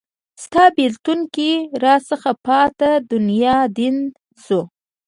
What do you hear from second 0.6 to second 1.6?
بیلتون کې